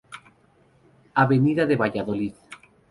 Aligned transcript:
Avenida 1.23 1.67
de 1.67 1.75
Valladolid. 1.75 2.33